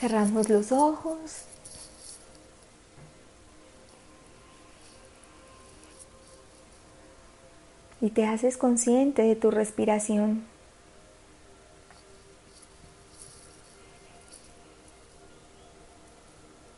[0.00, 1.44] Cerramos los ojos.
[8.00, 10.42] Y te haces consciente de tu respiración.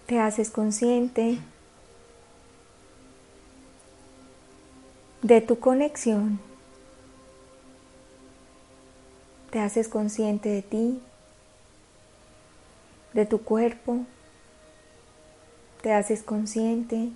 [0.07, 1.39] Te haces consciente
[5.23, 6.41] de tu conexión.
[9.53, 11.01] Te haces consciente de ti,
[13.13, 14.01] de tu cuerpo.
[15.83, 17.11] Te haces consciente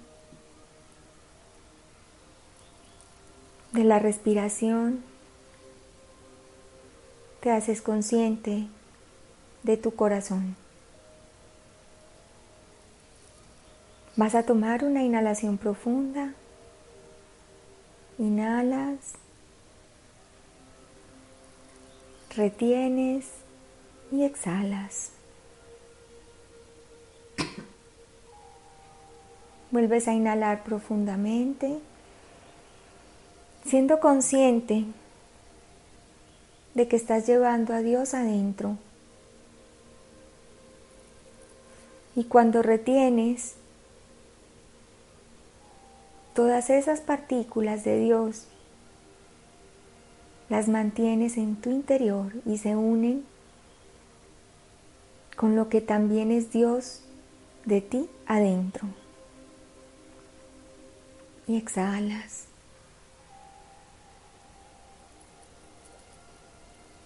[3.73, 5.03] de la respiración.
[7.41, 8.67] Te haces consciente
[9.63, 10.57] de tu corazón.
[14.17, 16.33] Vas a tomar una inhalación profunda.
[18.19, 19.13] Inhalas.
[22.35, 23.27] Retienes
[24.11, 25.16] y exhalas.
[29.71, 31.79] Vuelves a inhalar profundamente,
[33.65, 34.85] siendo consciente
[36.75, 38.77] de que estás llevando a Dios adentro.
[42.15, 43.57] Y cuando retienes,
[46.35, 48.47] todas esas partículas de Dios
[50.49, 53.25] las mantienes en tu interior y se unen
[55.37, 57.03] con lo que también es Dios
[57.65, 58.87] de ti adentro.
[61.47, 62.47] Y exhalas.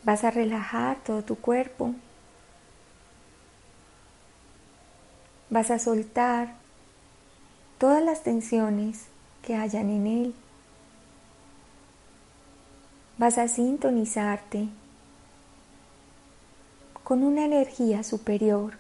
[0.03, 1.95] Vas a relajar todo tu cuerpo.
[5.51, 6.55] Vas a soltar
[7.79, 9.07] todas las tensiones
[9.43, 10.35] que hayan en él.
[13.19, 14.69] Vas a sintonizarte
[17.05, 18.80] con una energía superior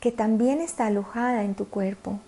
[0.00, 2.18] que también está alojada en tu cuerpo.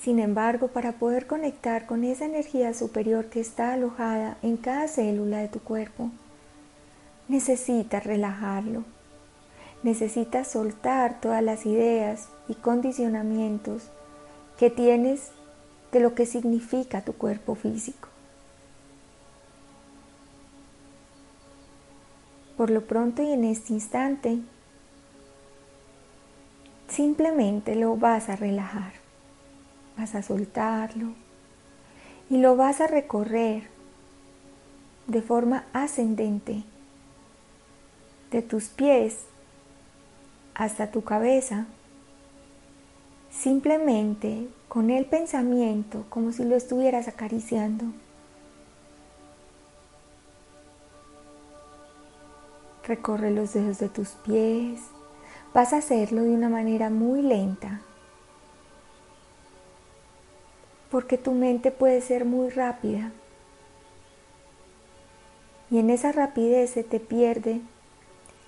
[0.00, 5.38] Sin embargo, para poder conectar con esa energía superior que está alojada en cada célula
[5.38, 6.10] de tu cuerpo,
[7.28, 8.84] necesitas relajarlo
[9.86, 13.84] necesitas soltar todas las ideas y condicionamientos
[14.58, 15.30] que tienes
[15.92, 18.08] de lo que significa tu cuerpo físico.
[22.56, 24.38] Por lo pronto y en este instante,
[26.88, 28.92] simplemente lo vas a relajar,
[29.98, 31.08] vas a soltarlo
[32.30, 33.64] y lo vas a recorrer
[35.06, 36.64] de forma ascendente
[38.30, 39.26] de tus pies
[40.54, 41.66] hasta tu cabeza,
[43.30, 47.84] simplemente con el pensamiento como si lo estuvieras acariciando.
[52.86, 54.80] Recorre los dedos de tus pies.
[55.52, 57.80] Vas a hacerlo de una manera muy lenta.
[60.90, 63.10] Porque tu mente puede ser muy rápida.
[65.68, 67.60] Y en esa rapidez se te pierde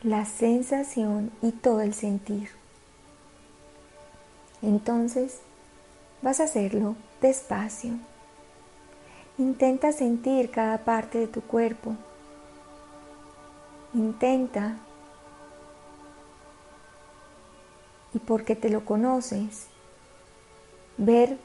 [0.02, 2.50] la sensación y todo el sentir.
[4.62, 5.40] Entonces
[6.22, 7.94] vas a hacerlo despacio.
[9.36, 11.96] Intenta sentir cada parte de tu cuerpo.
[13.94, 14.76] Intenta,
[18.14, 19.68] y porque te lo conoces,
[20.96, 21.38] ver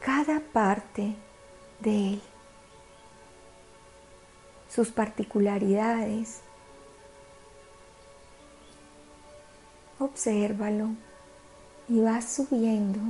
[0.00, 1.14] cada parte
[1.80, 2.22] de él,
[4.68, 6.42] sus particularidades,
[9.98, 10.90] obsérvalo
[11.88, 13.00] y vas subiendo.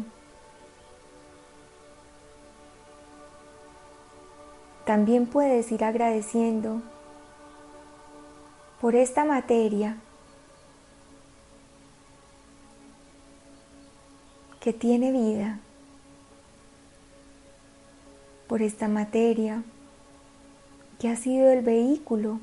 [4.86, 6.80] También puedes ir agradeciendo
[8.80, 9.96] por esta materia
[14.60, 15.58] que tiene vida,
[18.46, 19.62] por esta materia
[20.98, 22.40] que ha sido el vehículo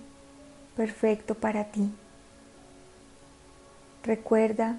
[0.75, 1.91] perfecto para ti.
[4.03, 4.77] Recuerda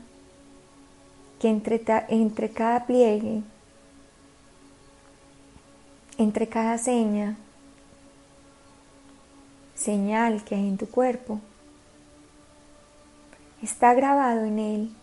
[1.40, 3.42] que entre, cada pliegue,
[6.16, 7.36] entre cada seña,
[9.86, 11.38] señal que hay en tu cuerpo,
[13.62, 14.96] está grabado en él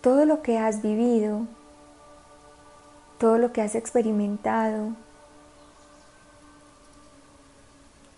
[0.00, 1.46] todo lo que has vivido,
[3.18, 4.94] todo lo que has experimentado,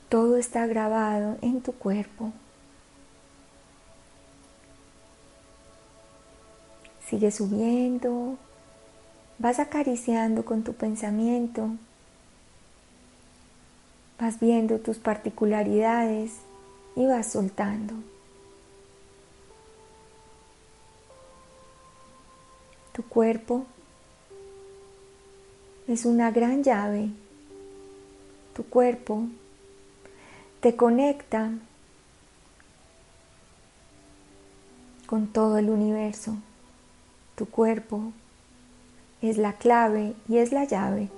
[0.09, 2.31] todo está grabado en tu cuerpo.
[7.08, 8.38] Sigue subiendo,
[9.41, 11.70] vas acariciando con tu pensamiento
[14.22, 16.30] Vas viendo tus particularidades
[16.94, 17.94] y vas soltando.
[22.92, 23.66] Tu cuerpo
[25.88, 27.08] es una gran llave.
[28.54, 29.24] Tu cuerpo
[30.60, 31.50] te conecta
[35.06, 36.36] con todo el universo.
[37.34, 38.12] Tu cuerpo
[39.20, 41.10] es la clave y es la llave.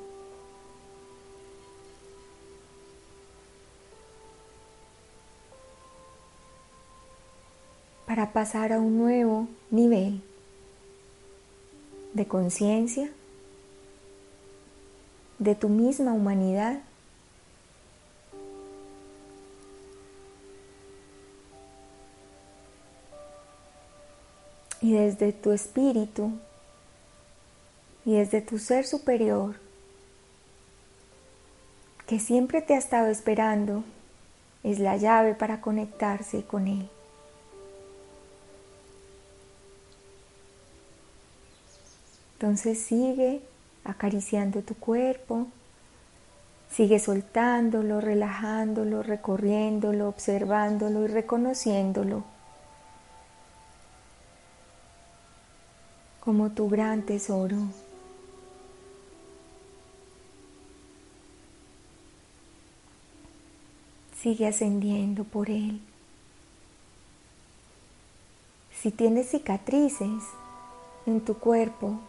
[8.15, 10.23] Para pasar a un nuevo nivel
[12.13, 13.11] de conciencia
[15.41, 16.79] de tu misma humanidad
[24.81, 26.31] y desde tu espíritu
[28.05, 29.57] y desde tu ser superior
[32.07, 33.83] que siempre te ha estado esperando
[34.63, 36.89] es la llave para conectarse con él.
[42.35, 43.41] Entonces sigue
[43.85, 45.47] acariciando tu cuerpo,
[46.71, 52.25] sigue soltándolo, relajándolo, recorriéndolo, observándolo y reconociéndolo
[56.25, 57.57] como tu gran tesoro.
[64.19, 65.83] Sigue ascendiendo por él.
[68.73, 70.23] Si tienes cicatrices
[71.05, 72.01] en tu cuerpo,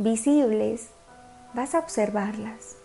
[0.00, 0.88] visibles,
[1.52, 2.76] vas a observarlas.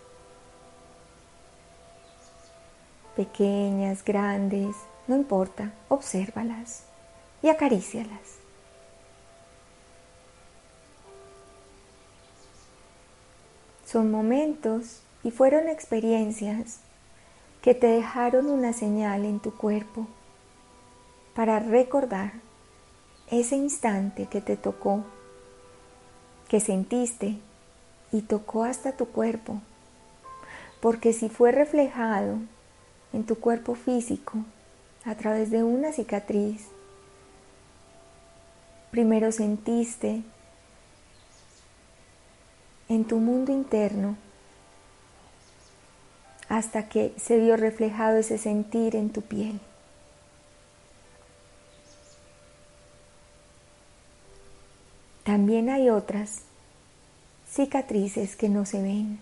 [3.16, 4.76] Pequeñas, grandes,
[5.06, 6.84] no importa, obsérvalas
[7.42, 8.36] y acarícialas.
[13.86, 16.80] Son momentos y fueron experiencias
[17.62, 20.06] que te dejaron una señal en tu cuerpo
[21.34, 22.34] para recordar
[23.30, 25.02] ese instante que te tocó
[26.48, 27.36] que sentiste
[28.12, 29.60] y tocó hasta tu cuerpo,
[30.80, 32.38] porque si fue reflejado
[33.12, 34.38] en tu cuerpo físico
[35.04, 36.66] a través de una cicatriz,
[38.90, 40.22] primero sentiste
[42.88, 44.16] en tu mundo interno
[46.48, 49.60] hasta que se vio reflejado ese sentir en tu piel.
[55.36, 56.44] También hay otras
[57.46, 59.18] cicatrices que no se ven.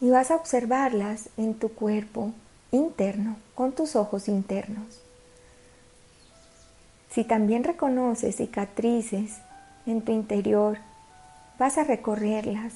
[0.00, 2.30] Y vas a observarlas en tu cuerpo
[2.70, 5.00] interno, con tus ojos internos.
[7.10, 9.38] Si también reconoces cicatrices
[9.84, 10.78] en tu interior,
[11.58, 12.72] vas a recorrerlas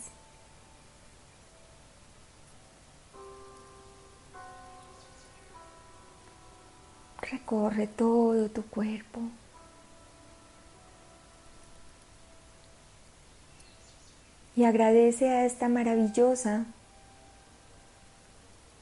[7.47, 9.21] Recorre todo tu cuerpo.
[14.57, 16.65] Y agradece a esta maravillosa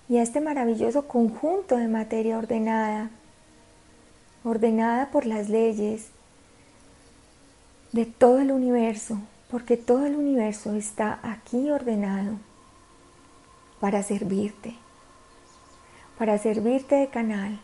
[0.08, 3.10] y a este maravilloso conjunto de materia ordenada,
[4.44, 6.06] ordenada por las leyes
[7.92, 9.18] de todo el universo,
[9.50, 12.38] porque todo el universo está aquí ordenado
[13.78, 14.74] para servirte,
[16.16, 17.60] para servirte de canal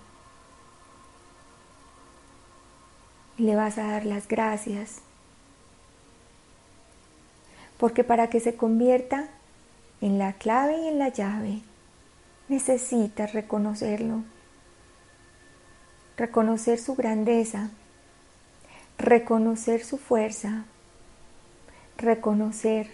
[3.41, 5.01] le vas a dar las gracias.
[7.79, 9.29] Porque para que se convierta
[10.01, 11.61] en la clave y en la llave,
[12.49, 14.23] necesitas reconocerlo.
[16.17, 17.71] Reconocer su grandeza,
[18.99, 20.65] reconocer su fuerza,
[21.97, 22.91] reconocer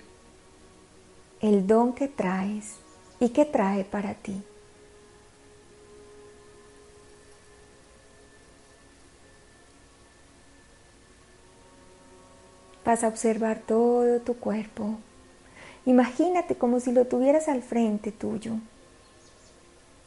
[1.40, 2.76] el don que traes
[3.18, 4.42] y que trae para ti.
[12.86, 14.94] Vas a observar todo tu cuerpo.
[15.86, 18.52] Imagínate como si lo tuvieras al frente tuyo,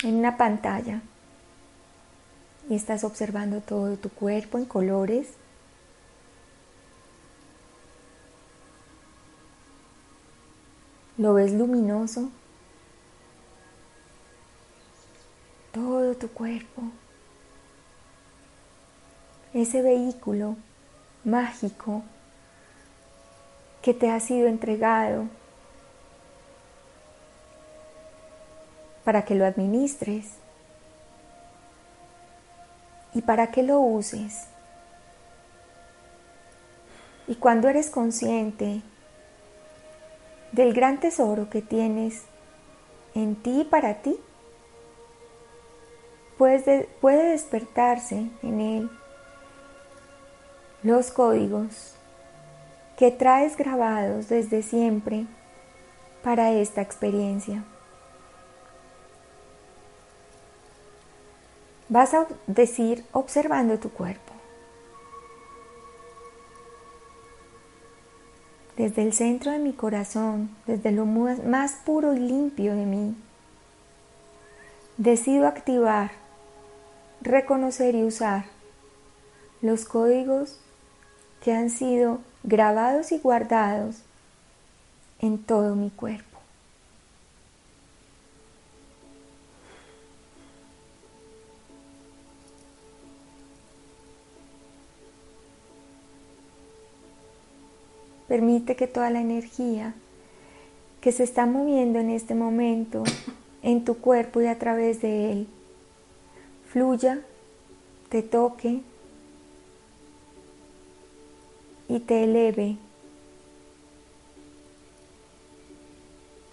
[0.02, 1.02] en una pantalla.
[2.70, 5.28] Y estás observando todo tu cuerpo en colores.
[11.18, 12.32] ¿Lo ves luminoso?
[15.74, 16.84] Todo tu cuerpo.
[19.54, 20.56] Ese vehículo
[21.26, 22.04] mágico
[23.82, 25.26] que te ha sido entregado
[29.04, 30.34] para que lo administres
[33.14, 34.46] y para que lo uses.
[37.28, 38.82] Y cuando eres consciente
[40.52, 42.24] del gran tesoro que tienes
[43.16, 44.20] en ti y para ti,
[46.38, 48.90] puede despertarse en él
[50.84, 51.99] los códigos
[53.00, 55.26] que traes grabados desde siempre
[56.22, 57.64] para esta experiencia.
[61.88, 64.34] Vas a decir observando tu cuerpo.
[68.76, 73.16] Desde el centro de mi corazón, desde lo más puro y limpio de mí,
[74.98, 76.12] decido activar,
[77.22, 78.44] reconocer y usar
[79.62, 80.60] los códigos
[81.44, 83.98] que han sido grabados y guardados
[85.20, 86.26] en todo mi cuerpo.
[98.28, 99.96] Permite que toda la energía
[101.02, 103.04] que se está moviendo en este momento
[103.64, 105.48] en tu cuerpo y a través de él
[106.70, 107.22] fluya,
[108.10, 108.82] te toque,
[111.90, 112.78] y te eleve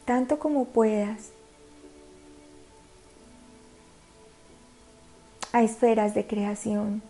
[0.07, 1.31] tanto como puedas
[5.53, 7.03] a esferas de creación.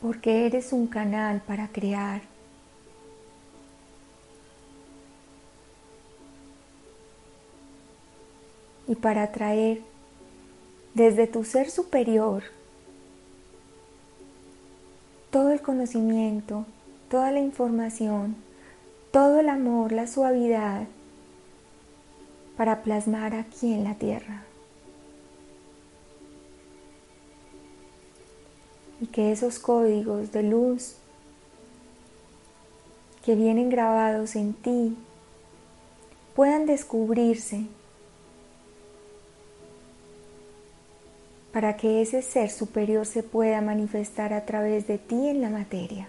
[0.00, 2.22] Porque eres un canal para crear.
[8.88, 9.82] Y para atraer
[10.96, 12.42] desde tu ser superior
[15.30, 16.64] todo el conocimiento,
[17.10, 18.34] toda la información,
[19.10, 20.86] todo el amor, la suavidad
[22.56, 24.44] para plasmar aquí en la tierra.
[29.02, 30.94] Y que esos códigos de luz
[33.22, 34.96] que vienen grabados en ti
[36.34, 37.66] puedan descubrirse
[41.56, 46.06] para que ese ser superior se pueda manifestar a través de ti en la materia.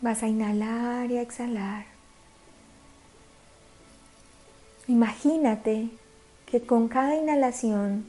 [0.00, 1.84] Vas a inhalar y a exhalar.
[4.88, 5.90] Imagínate
[6.46, 8.06] que con cada inhalación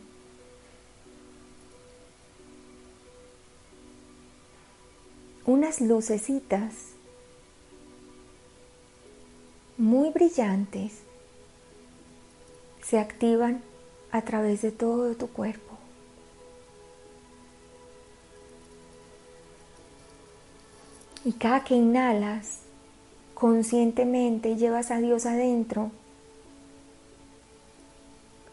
[5.56, 6.74] unas lucecitas
[9.78, 10.92] muy brillantes
[12.84, 13.62] se activan
[14.12, 15.78] a través de todo tu cuerpo.
[21.24, 22.60] Y cada que inhalas,
[23.34, 25.90] conscientemente llevas a Dios adentro,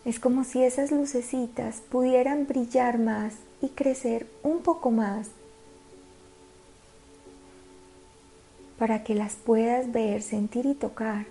[0.05, 5.31] es como si esas lucecitas pudieran brillar más y crecer un poco más
[8.83, 11.27] para que las puedas ver, sentir y tocar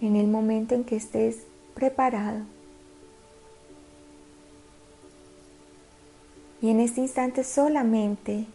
[0.00, 1.42] en el momento en que estés
[1.74, 2.46] preparado.
[6.62, 8.46] Y en este instante solamente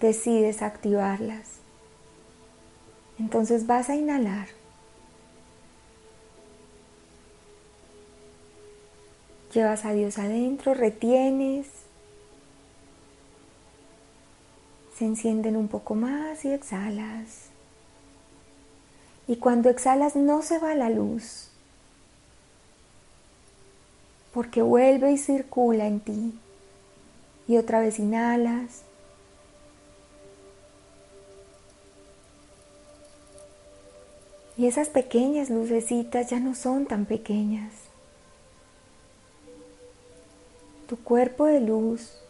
[0.00, 1.56] decides activarlas.
[3.18, 4.46] Entonces vas a inhalar.
[9.52, 11.66] Llevas a Dios adentro, retienes
[15.00, 17.46] se encienden un poco más y exhalas.
[19.26, 21.48] Y cuando exhalas no se va la luz,
[24.34, 26.38] porque vuelve y circula en ti.
[27.48, 28.82] Y otra vez inhalas.
[34.58, 37.72] Y esas pequeñas lucecitas ya no son tan pequeñas.
[40.86, 42.20] Tu cuerpo de luz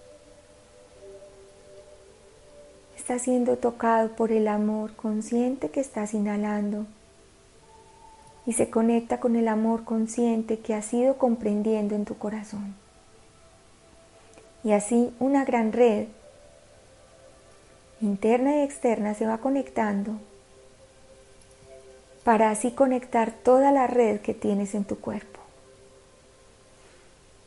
[3.01, 6.87] está siendo tocado por el amor consciente que estás inhalando
[8.45, 12.75] y se conecta con el amor consciente que has ido comprendiendo en tu corazón.
[14.65, 16.09] Y así una gran red
[18.03, 20.13] interna y externa se va conectando
[22.23, 25.41] para así conectar toda la red que tienes en tu cuerpo.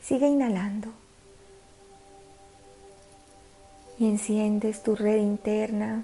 [0.02, 0.90] Sigue inhalando
[3.98, 6.04] y enciendes tu red interna.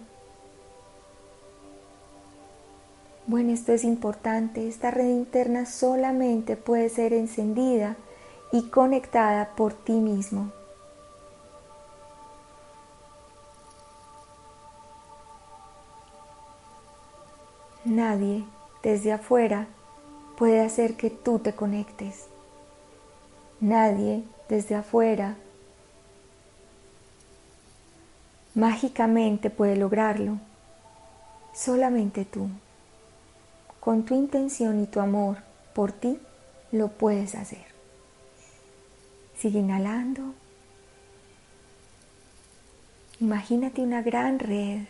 [3.27, 7.95] Bueno, esto es importante, esta red interna solamente puede ser encendida
[8.51, 10.51] y conectada por ti mismo.
[17.85, 18.43] Nadie
[18.83, 19.67] desde afuera
[20.37, 22.27] puede hacer que tú te conectes.
[23.59, 25.35] Nadie desde afuera
[28.59, 30.37] mágicamente puede lograrlo.
[31.53, 32.49] Solamente tú,
[33.79, 35.37] con tu intención y tu amor
[35.73, 36.19] por ti,
[36.71, 37.65] lo puedes hacer.
[39.37, 40.33] Sigue inhalando.
[43.21, 44.81] Imagínate una gran red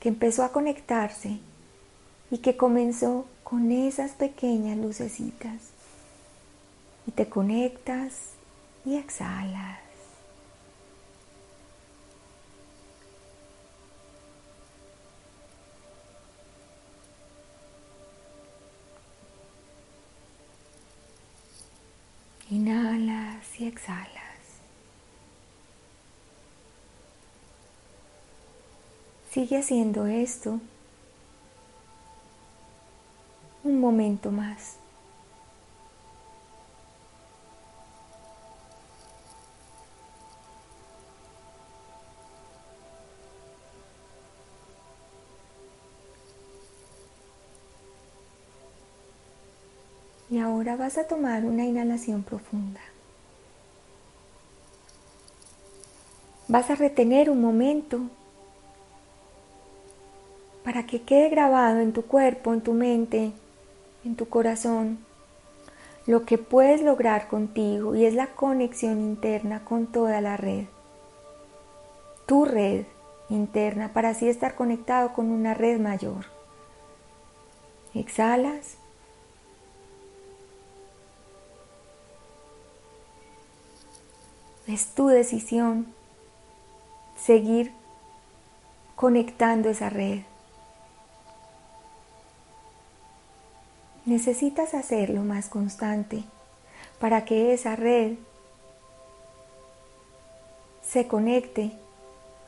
[0.00, 1.38] que empezó a conectarse
[2.30, 5.70] y que comenzó con esas pequeñas lucecitas.
[7.06, 8.30] Y te conectas
[8.84, 9.85] y exhalas.
[22.66, 24.10] Inhalas y exhalas.
[29.30, 30.58] Sigue haciendo esto
[33.62, 34.78] un momento más.
[50.40, 52.80] Ahora vas a tomar una inhalación profunda.
[56.48, 58.00] Vas a retener un momento
[60.64, 63.32] para que quede grabado en tu cuerpo, en tu mente,
[64.04, 64.98] en tu corazón,
[66.06, 70.66] lo que puedes lograr contigo y es la conexión interna con toda la red.
[72.26, 72.84] Tu red
[73.28, 76.26] interna para así estar conectado con una red mayor.
[77.94, 78.78] Exhalas
[84.66, 85.86] Es tu decisión
[87.16, 87.72] seguir
[88.96, 90.22] conectando esa red.
[94.04, 96.24] Necesitas hacerlo más constante
[96.98, 98.14] para que esa red
[100.82, 101.72] se conecte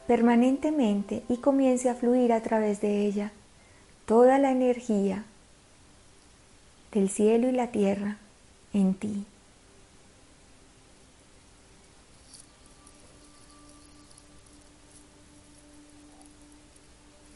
[0.07, 3.31] permanentemente y comience a fluir a través de ella
[4.07, 5.25] toda la energía
[6.93, 8.17] del cielo y la tierra
[8.73, 9.27] en ti.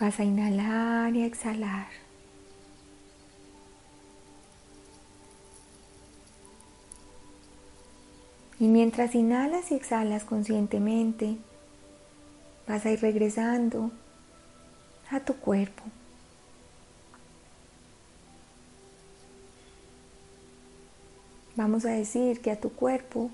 [0.02, 1.86] Vas a inhalar y exhalar.
[8.58, 11.36] Y mientras inhalas y exhalas conscientemente,
[12.66, 13.92] vas a ir regresando
[15.08, 15.84] a tu cuerpo.
[21.54, 23.30] Vamos a decir que a tu cuerpo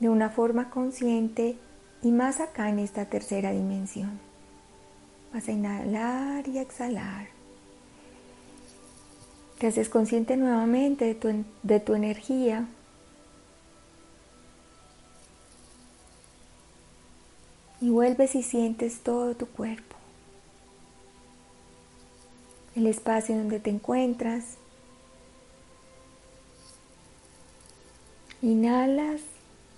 [0.00, 1.58] de una forma consciente
[2.00, 4.27] y más acá en esta tercera dimensión.
[5.32, 7.28] Vas a inhalar y exhalar.
[9.58, 12.66] Te haces consciente nuevamente de tu, de tu energía.
[17.80, 19.96] Y vuelves y sientes todo tu cuerpo.
[22.74, 24.56] El espacio donde te encuentras.
[28.40, 29.20] Inhalas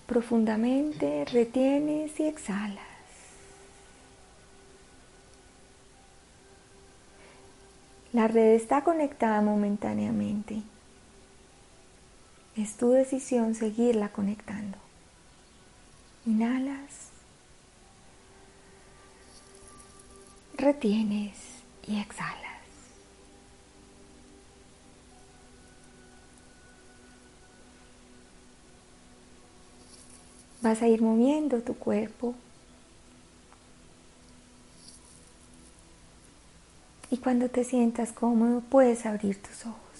[0.05, 2.90] profundamente, retienes y exhalas.
[8.13, 10.61] La red está conectada momentáneamente.
[12.57, 14.77] Es tu decisión seguirla conectando.
[16.25, 17.09] Inhalas,
[20.57, 21.37] retienes
[21.87, 22.41] y exhalas.
[30.61, 32.35] Vas a ir moviendo tu cuerpo
[37.11, 39.90] Y cuando te sientas cómodo puedes abrir tus ojos.